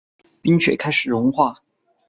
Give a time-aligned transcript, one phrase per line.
[0.41, 1.61] 冰雪开始融化